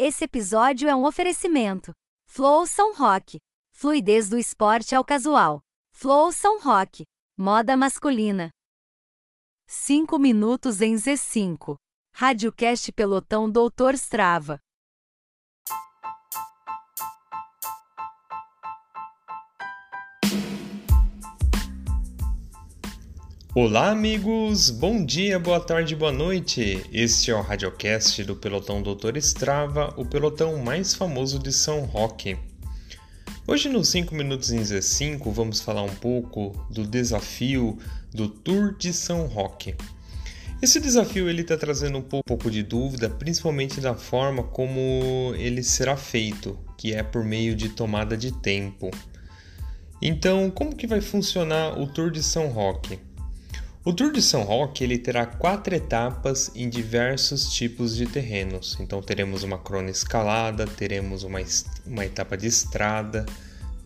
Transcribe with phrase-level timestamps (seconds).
[0.00, 1.92] Esse episódio é um oferecimento.
[2.28, 3.40] Flow São Rock.
[3.72, 5.60] Fluidez do esporte ao casual.
[5.90, 7.04] Flow São Rock.
[7.36, 8.48] Moda masculina.
[9.66, 11.74] 5 minutos em Z5.
[12.14, 14.60] Radiocast Pelotão Doutor Strava.
[23.54, 24.68] Olá, amigos!
[24.68, 26.84] Bom dia, boa tarde, boa noite!
[26.92, 32.36] Este é o Radiocast do Pelotão Doutor Strava, o pelotão mais famoso de São Roque.
[33.46, 37.78] Hoje, nos 5 minutos em Z5, vamos falar um pouco do desafio
[38.12, 39.74] do Tour de São Roque.
[40.60, 45.96] Esse desafio ele está trazendo um pouco de dúvida, principalmente da forma como ele será
[45.96, 48.90] feito, que é por meio de tomada de tempo.
[50.02, 53.07] Então, como que vai funcionar o Tour de São Roque?
[53.84, 58.76] O Tour de São Roque ele terá quatro etapas em diversos tipos de terrenos.
[58.80, 61.38] Então teremos uma crona escalada, teremos uma,
[61.86, 63.24] uma etapa de estrada,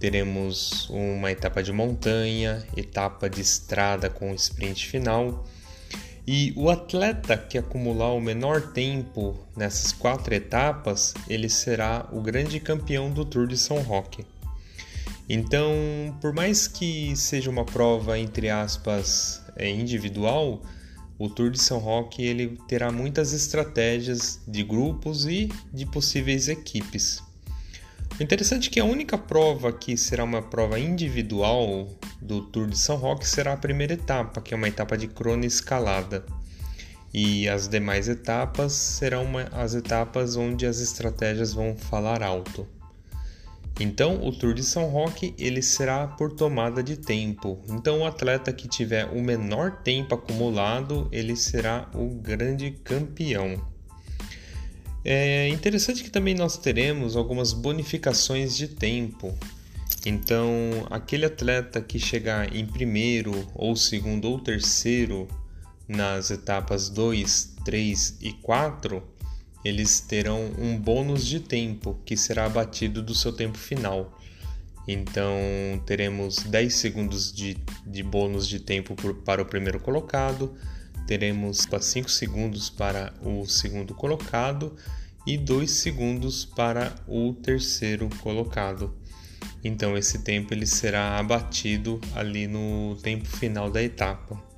[0.01, 5.47] teremos uma etapa de montanha, etapa de estrada com sprint final.
[6.27, 12.59] E o atleta que acumular o menor tempo nessas quatro etapas, ele será o grande
[12.59, 14.25] campeão do Tour de São Roque.
[15.29, 15.71] Então,
[16.21, 20.63] por mais que seja uma prova entre aspas é, individual,
[21.19, 27.23] o Tour de São Roque ele terá muitas estratégias de grupos e de possíveis equipes.
[28.19, 31.89] O interessante é que a única prova que será uma prova individual
[32.21, 35.45] do Tour de São Roque será a primeira etapa, que é uma etapa de crono
[35.45, 36.25] escalada.
[37.15, 42.67] E as demais etapas serão uma, as etapas onde as estratégias vão falar alto.
[43.81, 47.59] Então, o Tour de São Roque ele será por tomada de tempo.
[47.69, 53.61] Então, o atleta que tiver o menor tempo acumulado, ele será o grande campeão.
[55.05, 59.37] É interessante que também nós teremos algumas bonificações de tempo.
[60.07, 65.27] Então, aquele atleta que chegar em primeiro, ou segundo, ou terceiro
[65.89, 69.03] nas etapas 2, 3 e 4,
[69.65, 74.19] eles terão um bônus de tempo que será abatido do seu tempo final.
[74.87, 75.33] Então
[75.87, 77.57] teremos 10 segundos de,
[77.87, 80.57] de bônus de tempo por, para o primeiro colocado,
[81.07, 84.75] teremos 5 segundos para o segundo colocado
[85.25, 88.93] e 2 segundos para o terceiro colocado.
[89.63, 94.52] Então esse tempo ele será abatido ali no tempo final da etapa.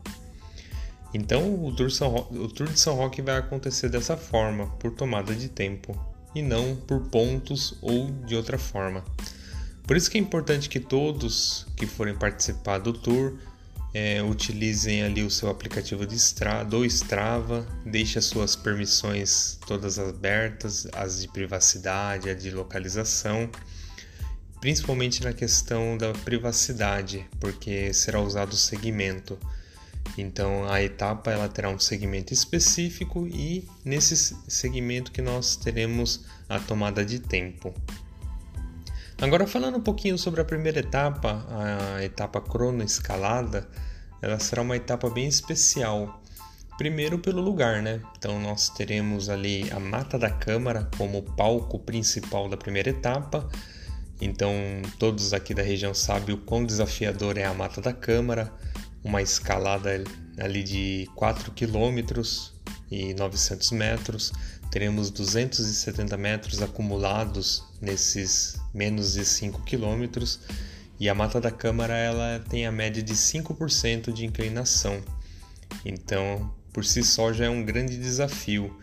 [1.14, 1.88] Então o Tour,
[2.32, 5.96] o Tour de São Roque vai acontecer dessa forma, por tomada de tempo,
[6.34, 9.04] e não por pontos ou de outra forma.
[9.86, 13.38] Por isso que é importante que todos que forem participar do tour
[13.92, 19.98] é, utilizem ali o seu aplicativo de Strava, do Strava, deixe as suas permissões todas
[19.98, 23.48] abertas, as de privacidade, a de localização,
[24.60, 29.38] principalmente na questão da privacidade, porque será usado o segmento.
[30.16, 36.58] Então a etapa ela terá um segmento específico e nesse segmento que nós teremos a
[36.58, 37.74] tomada de tempo.
[39.20, 41.46] Agora falando um pouquinho sobre a primeira etapa,
[41.96, 43.68] a etapa cronoescalada,
[44.20, 46.20] ela será uma etapa bem especial.
[46.76, 48.00] Primeiro pelo lugar, né?
[48.18, 53.48] Então nós teremos ali a Mata da Câmara como palco principal da primeira etapa.
[54.20, 54.52] Então
[54.98, 58.52] todos aqui da região sabem o quão desafiador é a Mata da Câmara
[59.04, 60.02] uma escalada
[60.38, 62.22] ali de 4 km
[62.90, 64.32] e 900 metros.
[64.70, 70.24] Teremos 270 metros acumulados nesses menos de 5 km
[70.98, 75.02] e a Mata da Câmara ela tem a média de 5% de inclinação.
[75.84, 78.76] Então, por si só já é um grande desafio.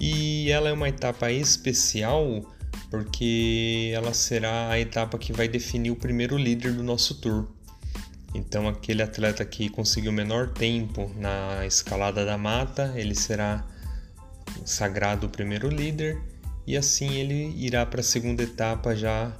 [0.00, 2.44] E ela é uma etapa especial
[2.90, 7.46] porque ela será a etapa que vai definir o primeiro líder do nosso tour.
[8.34, 13.64] Então, aquele atleta que conseguiu menor tempo na escalada da mata, ele será
[14.64, 16.20] sagrado o primeiro líder
[16.66, 19.32] e assim ele irá para a segunda etapa já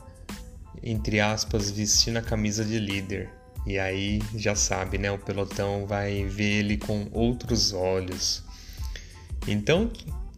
[0.82, 3.30] entre aspas vestindo a camisa de líder.
[3.66, 5.10] E aí já sabe, né?
[5.10, 8.44] O pelotão vai ver ele com outros olhos.
[9.48, 9.90] Então,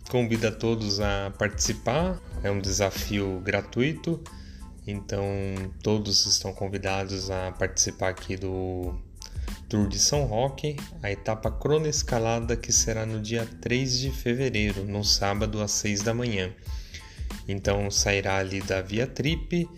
[0.08, 2.20] convido a todos a participar.
[2.44, 4.22] É um desafio gratuito
[4.86, 5.26] então,
[5.82, 8.94] todos estão convidados a participar aqui do
[9.68, 15.02] Tour de São Roque, a etapa cronoescalada que será no dia 3 de fevereiro, no
[15.02, 16.54] sábado às 6 da manhã.
[17.48, 19.68] Então, sairá ali da Via Trip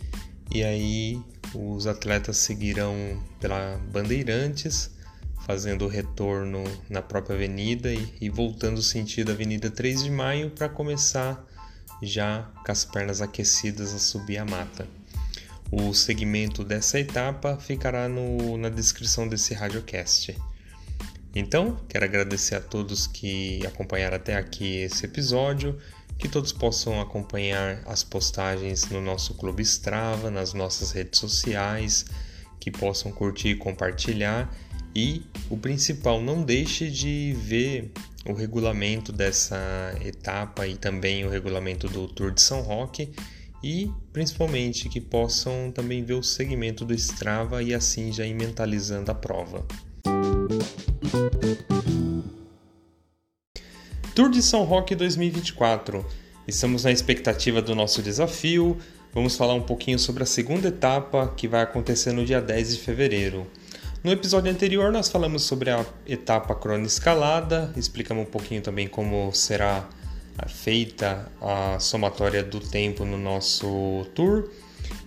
[0.55, 1.19] e aí
[1.55, 2.95] os atletas seguirão
[3.41, 4.91] pela Bandeirantes,
[5.47, 10.69] fazendo o retorno na própria avenida e, e voltando sentido Avenida 3 de Maio para
[10.69, 11.48] começar
[12.03, 14.87] já com as pernas aquecidas a subir a mata.
[15.71, 20.35] O segmento dessa etapa ficará no, na descrição desse radiocast.
[21.35, 25.79] Então, quero agradecer a todos que acompanharam até aqui esse episódio,
[26.17, 32.07] que todos possam acompanhar as postagens no nosso Clube Strava, nas nossas redes sociais,
[32.59, 34.53] que possam curtir e compartilhar.
[34.95, 37.93] E o principal, não deixe de ver
[38.29, 39.57] o regulamento dessa
[40.05, 43.11] etapa e também o regulamento do Tour de São Roque
[43.63, 49.11] e principalmente que possam também ver o segmento do Strava e assim já ir mentalizando
[49.11, 49.67] a prova.
[54.15, 56.05] Tour de São Roque 2024.
[56.47, 58.77] Estamos na expectativa do nosso desafio.
[59.13, 62.81] Vamos falar um pouquinho sobre a segunda etapa que vai acontecer no dia 10 de
[62.81, 63.47] fevereiro.
[64.03, 69.33] No episódio anterior, nós falamos sobre a etapa crônica escalada, explicamos um pouquinho também como
[69.35, 69.89] será
[70.47, 74.51] feita a somatória do tempo no nosso tour.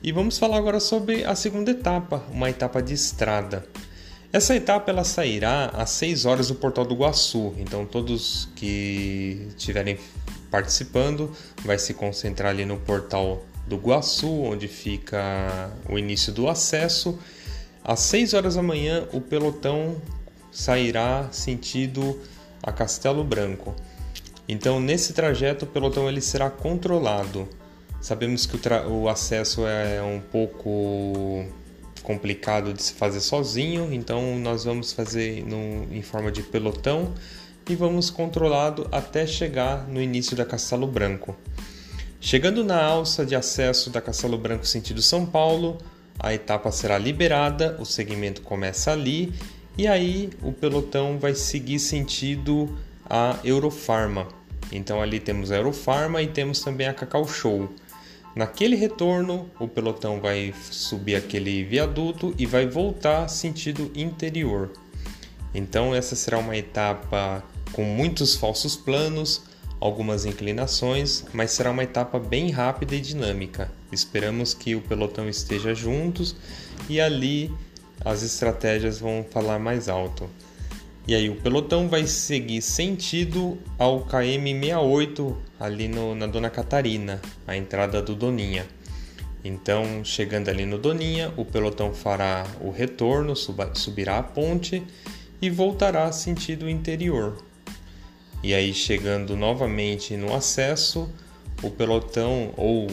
[0.03, 3.65] E vamos falar agora sobre a segunda etapa, uma etapa de estrada.
[4.33, 9.97] Essa etapa ela sairá às 6 horas do Portal do Guaçu, então todos que estiverem
[10.49, 11.31] participando
[11.63, 17.17] vai se concentrar ali no Portal do Guaçu, onde fica o início do acesso.
[17.83, 19.95] Às 6 horas da manhã o pelotão
[20.51, 22.19] sairá sentido
[22.62, 23.75] a Castelo Branco.
[24.48, 27.48] Então, nesse trajeto, o pelotão ele será controlado.
[28.01, 31.45] Sabemos que o, o acesso é um pouco
[32.04, 37.13] complicado de se fazer sozinho, então nós vamos fazer no, em forma de pelotão
[37.69, 41.36] e vamos controlado até chegar no início da Castelo Branco.
[42.19, 45.78] Chegando na alça de acesso da Castelo Branco sentido São Paulo,
[46.21, 49.33] a etapa será liberada, o segmento começa ali
[49.75, 52.77] e aí o pelotão vai seguir sentido
[53.09, 54.27] a Eurofarma.
[54.71, 57.68] Então ali temos a Eurofarma e temos também a Cacau Show.
[58.35, 64.71] Naquele retorno, o pelotão vai subir aquele viaduto e vai voltar sentido interior.
[65.56, 69.44] Então essa será uma etapa com muitos falsos planos,
[69.81, 73.72] algumas inclinações, mas será uma etapa bem rápida e dinâmica.
[73.92, 76.36] Esperamos que o pelotão esteja juntos
[76.88, 77.51] e ali
[78.06, 80.30] as estratégias vão falar mais alto.
[81.07, 87.57] E aí o pelotão vai seguir sentido ao KM68 ali no, na Dona Catarina, a
[87.57, 88.68] entrada do Doninha.
[89.44, 94.83] Então, chegando ali no Doninha, o pelotão fará o retorno, suba, subirá a ponte
[95.42, 97.44] e voltará sentido interior.
[98.43, 101.09] E aí, chegando novamente no acesso,
[101.61, 102.88] o pelotão ou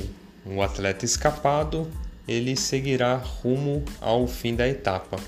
[0.44, 1.90] o atleta escapado,
[2.26, 5.18] ele seguirá rumo ao fim da etapa.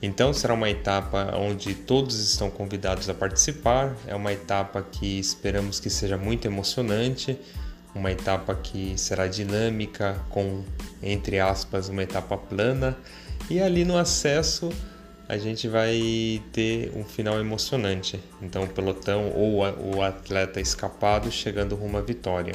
[0.00, 3.96] Então será uma etapa onde todos estão convidados a participar.
[4.06, 7.38] É uma etapa que esperamos que seja muito emocionante,
[7.94, 10.62] uma etapa que será dinâmica, com
[11.02, 12.96] entre aspas uma etapa plana.
[13.50, 14.70] E ali no acesso
[15.28, 18.20] a gente vai ter um final emocionante.
[18.40, 19.60] Então o pelotão ou
[19.96, 22.54] o atleta escapado chegando rumo à vitória.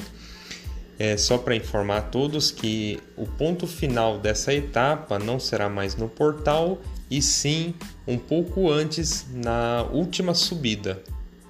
[0.97, 5.95] É só para informar a todos que o ponto final dessa etapa não será mais
[5.95, 6.79] no portal
[7.09, 7.73] e sim
[8.07, 11.01] um pouco antes na última subida.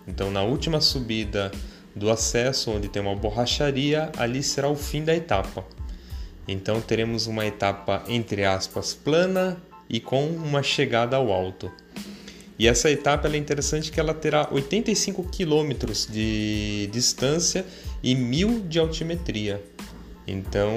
[0.08, 1.52] Então, na última subida
[1.96, 5.66] do acesso, onde tem uma borracharia, ali será o fim da etapa.
[6.48, 11.69] Então, teremos uma etapa entre aspas plana e com uma chegada ao alto.
[12.57, 17.65] E essa etapa é interessante que ela terá 85 quilômetros de distância
[18.01, 19.62] e 1000 de altimetria.
[20.25, 20.71] Então,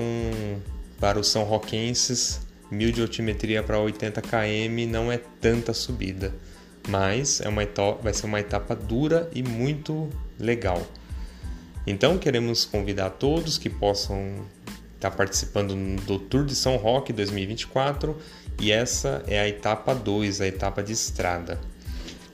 [0.98, 2.40] para os são roquenses,
[2.70, 6.34] 1000 de altimetria para 80 km não é tanta subida,
[6.88, 10.08] mas é uma etapa, vai ser uma etapa dura e muito
[10.40, 10.84] legal.
[11.86, 14.44] Então queremos convidar todos que possam
[14.94, 18.16] estar participando do Tour de São Roque 2024
[18.60, 21.60] e essa é a etapa 2, a etapa de estrada.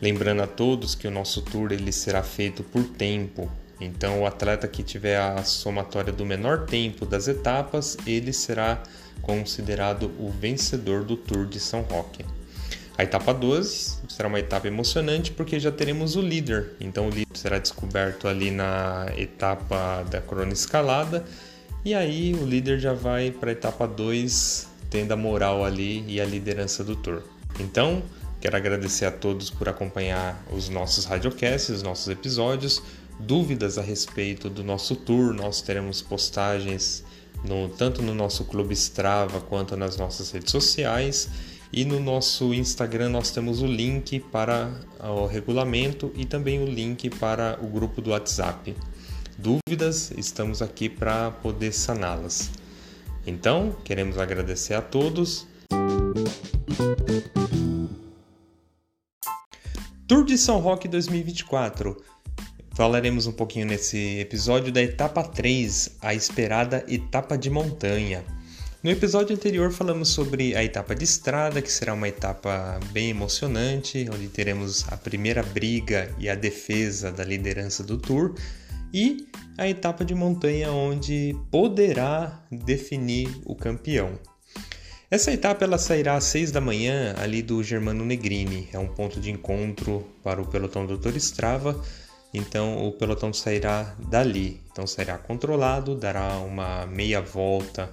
[0.01, 3.51] Lembrando a todos que o nosso tour ele será feito por tempo,
[3.81, 8.83] então o atleta que tiver a somatória do menor tempo das etapas, ele será
[9.21, 12.25] considerado o vencedor do Tour de São Roque.
[12.97, 17.35] A etapa 12 será uma etapa emocionante porque já teremos o líder, então o líder
[17.35, 21.25] será descoberto ali na etapa da crona escalada
[21.83, 26.21] e aí o líder já vai para a etapa 2 tendo a moral ali e
[26.21, 27.23] a liderança do Tour.
[27.59, 28.03] Então,
[28.41, 32.83] quero agradecer a todos por acompanhar os nossos radiocasts, os nossos episódios.
[33.19, 37.05] Dúvidas a respeito do nosso tour, nós teremos postagens
[37.45, 41.29] no, tanto no nosso Clube Strava quanto nas nossas redes sociais.
[41.73, 44.71] E no nosso Instagram nós temos o link para
[45.01, 48.75] o regulamento e também o link para o grupo do WhatsApp.
[49.39, 52.60] dúvidas, estamos aqui para poder saná-las.
[53.27, 55.47] Então, queremos agradecer a todos.
[60.07, 61.97] Tour de São Roque 2024.
[62.75, 68.25] Falaremos um pouquinho nesse episódio da etapa 3, a esperada etapa de montanha.
[68.83, 74.09] No episódio anterior falamos sobre a etapa de estrada, que será uma etapa bem emocionante,
[74.11, 78.35] onde teremos a primeira briga e a defesa da liderança do Tour,
[78.93, 84.19] e a etapa de montanha, onde poderá definir o campeão.
[85.11, 89.21] Essa etapa ela sairá às 6 da manhã ali do Germano Negrini, é um ponto
[89.21, 91.17] de encontro para o pelotão Dr.
[91.17, 91.83] Strava,
[92.33, 94.61] então o pelotão sairá dali.
[94.71, 97.91] Então sairá controlado, dará uma meia volta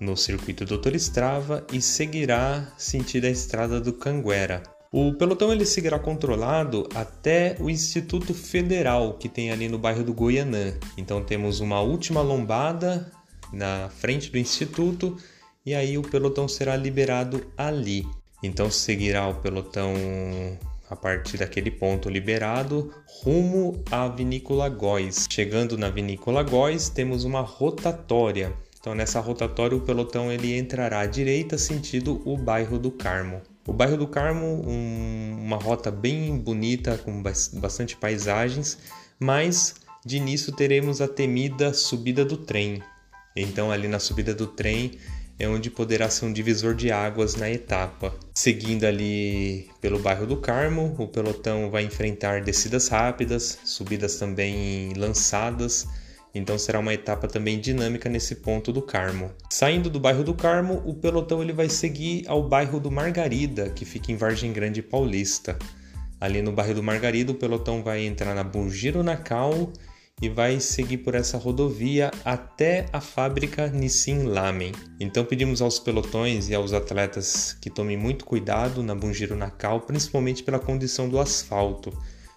[0.00, 0.94] no circuito Dr.
[0.96, 4.62] Strava e seguirá sentido a estrada do Canguera.
[4.90, 10.14] O pelotão ele seguirá controlado até o Instituto Federal, que tem ali no bairro do
[10.14, 10.72] Goianã.
[10.96, 13.12] Então temos uma última lombada
[13.52, 15.16] na frente do instituto
[15.64, 18.06] e aí o pelotão será liberado ali.
[18.42, 19.92] Então seguirá o pelotão
[20.88, 22.90] a partir daquele ponto liberado
[23.22, 25.26] rumo à vinícola Góis.
[25.30, 28.54] Chegando na vinícola Góis, temos uma rotatória.
[28.80, 33.42] Então nessa rotatória o pelotão ele entrará à direita sentido o bairro do Carmo.
[33.68, 38.78] O bairro do Carmo, um, uma rota bem bonita com bastante paisagens,
[39.20, 39.74] mas
[40.06, 42.82] de início teremos a temida subida do trem.
[43.36, 44.92] Então ali na subida do trem
[45.38, 48.14] é onde poderá ser um divisor de águas na etapa.
[48.32, 55.86] Seguindo ali pelo bairro do Carmo, o pelotão vai enfrentar descidas rápidas, subidas também lançadas,
[56.34, 59.30] então será uma etapa também dinâmica nesse ponto do Carmo.
[59.50, 63.84] Saindo do bairro do Carmo, o pelotão ele vai seguir ao bairro do Margarida, que
[63.84, 65.58] fica em Vargem Grande Paulista.
[66.20, 69.72] Ali no bairro do Margarida, o pelotão vai entrar na Bugiro Nacal
[70.20, 74.72] e vai seguir por essa rodovia até a fábrica Nissin Lamen.
[74.98, 80.42] Então pedimos aos pelotões e aos atletas que tomem muito cuidado na Bungiro Nacal, principalmente
[80.42, 81.96] pela condição do asfalto.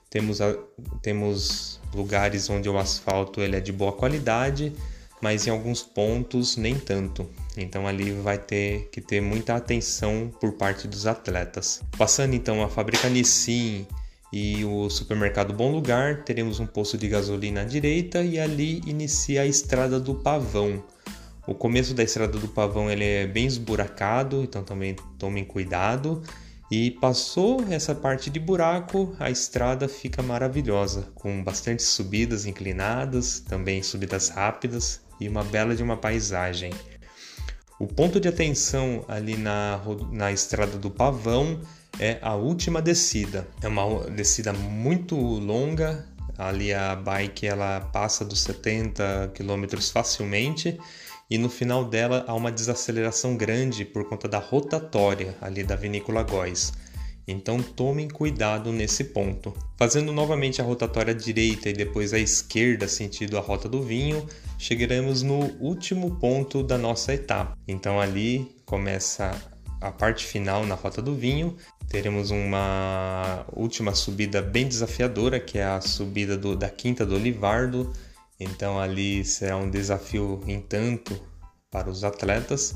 [0.09, 0.53] Temos, a,
[1.01, 4.73] temos lugares onde o asfalto ele é de boa qualidade,
[5.21, 7.29] mas em alguns pontos nem tanto.
[7.55, 11.81] Então ali vai ter que ter muita atenção por parte dos atletas.
[11.97, 13.85] Passando então a fábrica Nissin
[14.33, 19.41] e o supermercado Bom Lugar, teremos um posto de gasolina à direita e ali inicia
[19.41, 20.81] a estrada do Pavão.
[21.45, 26.23] O começo da estrada do Pavão ele é bem esburacado, então também tomem cuidado.
[26.71, 33.83] E passou essa parte de buraco, a estrada fica maravilhosa, com bastante subidas inclinadas, também
[33.83, 36.71] subidas rápidas e uma bela de uma paisagem.
[37.77, 39.81] O ponto de atenção ali na,
[40.13, 41.59] na estrada do Pavão
[41.99, 43.45] é a última descida.
[43.61, 46.07] É uma descida muito longa.
[46.37, 50.79] Ali a bike ela passa dos 70 km facilmente
[51.31, 56.21] e no final dela há uma desaceleração grande por conta da rotatória ali da vinícola
[56.23, 56.73] Góis.
[57.27, 59.53] Então tomem cuidado nesse ponto.
[59.77, 65.21] Fazendo novamente a rotatória direita e depois a esquerda sentido a rota do vinho, chegaremos
[65.21, 67.57] no último ponto da nossa etapa.
[67.67, 69.33] Então ali começa
[69.79, 71.55] a parte final na rota do vinho
[71.91, 77.91] teremos uma última subida bem desafiadora, que é a subida do, da Quinta do Olivardo.
[78.41, 81.15] Então ali será um desafio em tanto
[81.69, 82.75] para os atletas.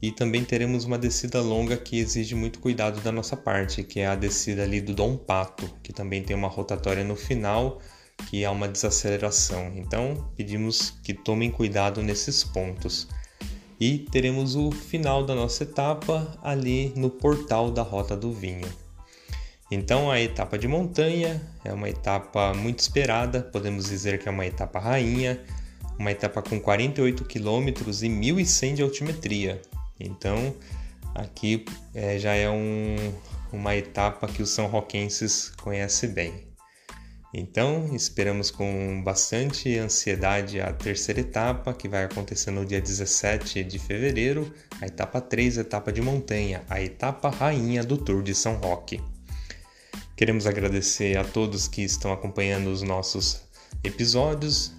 [0.00, 4.06] E também teremos uma descida longa que exige muito cuidado da nossa parte, que é
[4.06, 7.80] a descida ali do Dom Pato, que também tem uma rotatória no final,
[8.28, 9.72] que é uma desaceleração.
[9.74, 13.08] Então pedimos que tomem cuidado nesses pontos
[13.80, 18.68] e teremos o final da nossa etapa ali no portal da Rota do Vinho.
[19.70, 24.44] Então, a etapa de montanha é uma etapa muito esperada, podemos dizer que é uma
[24.44, 25.40] etapa rainha,
[25.96, 29.62] uma etapa com 48 km e 1.100 de altimetria.
[30.00, 30.54] Então,
[31.14, 32.96] aqui é, já é um,
[33.52, 36.50] uma etapa que os são roquenses conhecem bem.
[37.32, 43.78] Então, esperamos com bastante ansiedade a terceira etapa, que vai acontecer no dia 17 de
[43.78, 48.54] fevereiro, a etapa 3, a etapa de montanha, a etapa rainha do Tour de São
[48.56, 49.00] Roque.
[50.20, 53.40] Queremos agradecer a todos que estão acompanhando os nossos
[53.82, 54.70] episódios,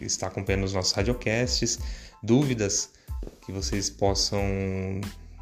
[0.00, 1.80] está acompanhando os nossos radiocasts,
[2.22, 2.90] dúvidas
[3.44, 4.40] que vocês possam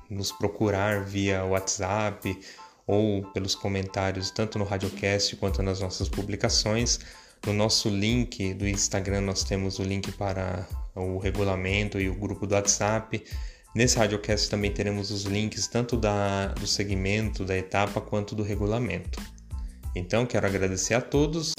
[0.09, 2.41] nos procurar via WhatsApp
[2.87, 7.01] ou pelos comentários tanto no Radiocast quanto nas nossas publicações.
[7.47, 12.47] No nosso link do Instagram nós temos o link para o regulamento e o grupo
[12.47, 13.23] do WhatsApp.
[13.75, 19.34] Nesse Radiocast também teremos os links tanto da, do segmento, da etapa, quanto do regulamento.
[19.95, 21.53] Então quero agradecer a todos.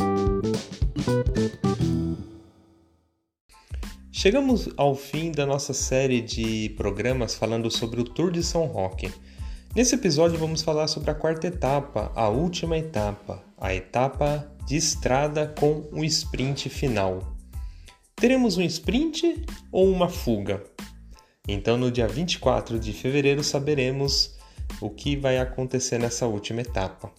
[4.12, 9.12] Chegamos ao fim da nossa série de programas falando sobre o Tour de São Roque.
[9.76, 15.54] Nesse episódio vamos falar sobre a quarta etapa, a última etapa, a etapa de estrada
[15.60, 17.36] com o sprint final.
[18.16, 20.64] Teremos um sprint ou uma fuga?
[21.48, 24.36] Então, no dia 24 de fevereiro, saberemos
[24.82, 27.12] o que vai acontecer nessa última etapa.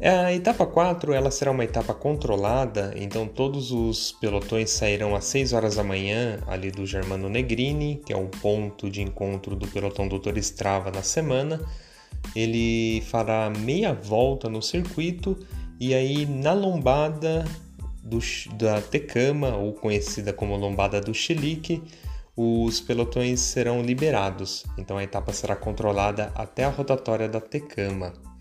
[0.00, 5.52] A etapa 4 ela será uma etapa controlada, então todos os pelotões sairão às 6
[5.52, 10.08] horas da manhã ali do Germano Negrini, que é um ponto de encontro do pelotão
[10.08, 11.60] Doutor Strava na semana.
[12.34, 15.38] Ele fará meia volta no circuito
[15.78, 17.44] e aí na lombada
[18.02, 18.18] do,
[18.56, 21.82] da Tecama, ou conhecida como lombada do Chilique,
[22.36, 24.64] os pelotões serão liberados.
[24.76, 28.33] Então a etapa será controlada até a rotatória da Tecama.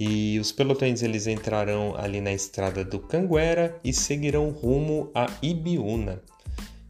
[0.00, 6.22] E os pelotões eles entrarão ali na estrada do Canguera e seguirão rumo a Ibiúna.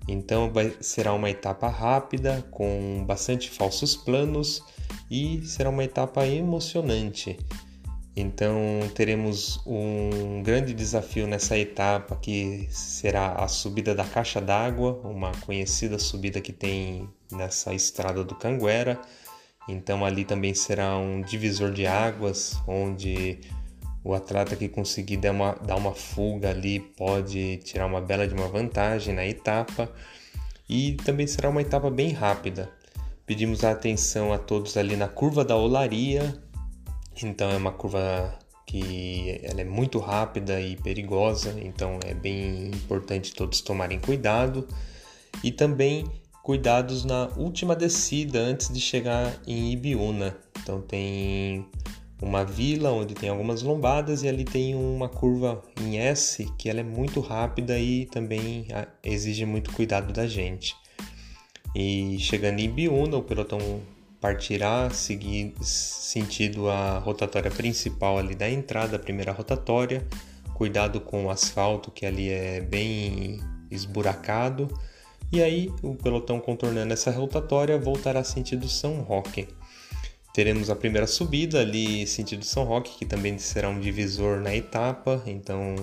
[0.07, 4.63] Então vai, será uma etapa rápida, com bastante falsos planos
[5.11, 7.37] e será uma etapa emocionante.
[8.15, 8.57] Então
[8.95, 15.99] teremos um grande desafio nessa etapa que será a subida da caixa d'água, uma conhecida
[15.99, 19.01] subida que tem nessa estrada do Canguera
[19.71, 23.39] então ali também será um divisor de águas, onde
[24.03, 28.35] o atleta que conseguir dar uma, dar uma fuga ali pode tirar uma bela de
[28.35, 29.91] uma vantagem na etapa.
[30.69, 32.71] E também será uma etapa bem rápida.
[33.27, 36.41] Pedimos a atenção a todos ali na curva da olaria.
[37.23, 43.35] Então é uma curva que ela é muito rápida e perigosa, então é bem importante
[43.35, 44.67] todos tomarem cuidado.
[45.43, 46.07] E também
[46.43, 50.37] cuidados na última descida antes de chegar em Ibiúna.
[50.63, 51.67] Então tem
[52.21, 56.81] uma vila onde tem algumas lombadas e ali tem uma curva em S que ela
[56.81, 58.67] é muito rápida e também
[59.03, 60.77] exige muito cuidado da gente.
[61.75, 63.59] E chegando em Ibiúna, o pelotão
[64.21, 70.07] partirá seguir sentido a rotatória principal ali da entrada, a primeira rotatória.
[70.55, 74.69] Cuidado com o asfalto que ali é bem esburacado
[75.33, 79.47] e aí, o pelotão contornando essa rotatória voltará sentido São Roque.
[80.35, 85.23] Teremos a primeira subida ali sentido São Roque, que também será um divisor na etapa,
[85.27, 85.75] então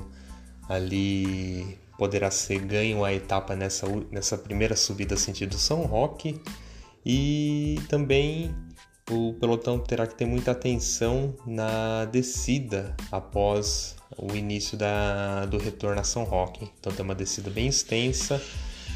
[0.68, 6.42] ali poderá ser ganho a etapa nessa, nessa primeira subida sentido São Roque.
[7.06, 8.54] E também
[9.10, 16.00] o pelotão terá que ter muita atenção na descida após o início da, do retorno
[16.02, 16.70] a São Roque.
[16.80, 18.42] Então tem uma descida bem extensa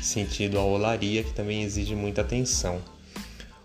[0.01, 2.81] sentido a olaria, que também exige muita atenção.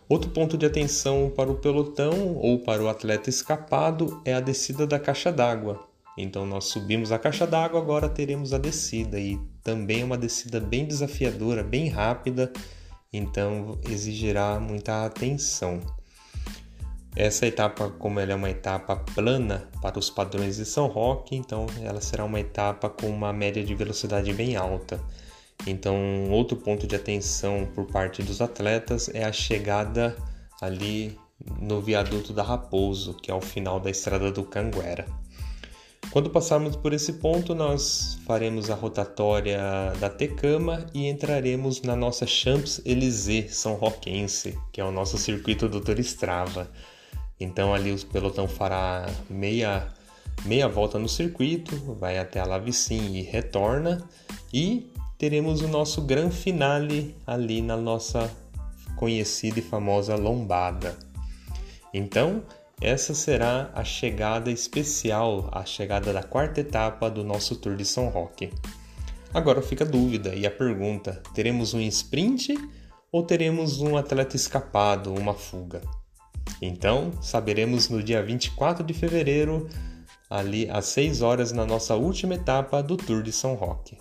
[0.09, 4.87] Outro ponto de atenção para o pelotão ou para o atleta escapado é a descida
[4.87, 5.85] da caixa d'água.
[6.17, 10.61] Então nós subimos a caixa d'água, agora teremos a descida e também é uma descida
[10.61, 12.53] bem desafiadora, bem rápida,
[13.13, 15.81] então exigirá muita atenção.
[17.17, 21.67] Essa etapa, como ela é uma etapa plana para os padrões de São Roque, então
[21.83, 25.01] ela será uma etapa com uma média de velocidade bem alta.
[25.67, 30.17] Então, outro ponto de atenção por parte dos atletas é a chegada
[30.61, 31.19] ali
[31.61, 35.07] no viaduto da Raposo, que é o final da estrada do Canguera.
[36.11, 39.61] Quando passarmos por esse ponto, nós faremos a rotatória
[40.01, 46.01] da Tecama e entraremos na nossa Champs-Élysées São Roquense, que é o nosso circuito do
[46.01, 46.71] Estrava.
[47.39, 49.93] Então ali o pelotão fará meia
[50.45, 54.07] meia volta no circuito, vai até a Lavicin e retorna
[54.53, 58.31] e teremos o nosso grande finale ali na nossa
[58.97, 60.97] conhecida e famosa lombada.
[61.93, 62.43] Então,
[62.81, 68.09] essa será a chegada especial, a chegada da quarta etapa do nosso Tour de São
[68.09, 68.53] Roque.
[69.33, 72.55] Agora fica a dúvida e a pergunta: teremos um sprint
[73.11, 75.81] ou teremos um atleta escapado, uma fuga?
[76.61, 79.69] Então, saberemos no dia 24 de fevereiro,
[80.29, 83.97] ali às 6 horas, na nossa última etapa do Tour de São Roque.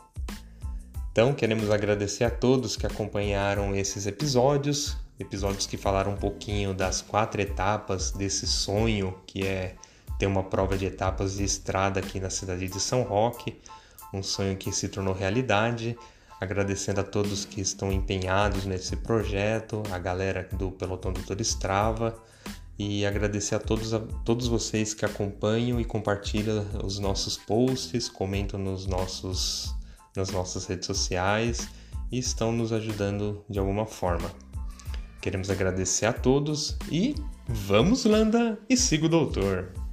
[1.16, 7.02] Então, queremos agradecer a todos que acompanharam esses episódios, episódios que falaram um pouquinho das
[7.02, 9.78] quatro etapas desse sonho que é
[10.20, 13.58] ter uma prova de etapas de estrada aqui na cidade de São Roque,
[14.14, 15.98] um sonho que se tornou realidade.
[16.42, 22.14] Agradecendo a todos que estão empenhados nesse projeto, a galera do Pelotão Doutor Estrava
[22.78, 28.60] e agradecer a todos, a todos vocês que acompanham e compartilham os nossos posts, comentam
[28.60, 29.74] nos nossos
[30.16, 31.68] nas nossas redes sociais
[32.12, 34.32] e estão nos ajudando de alguma forma.
[35.22, 37.16] Queremos agradecer a todos e
[37.48, 39.85] vamos, Landa, e siga o doutor!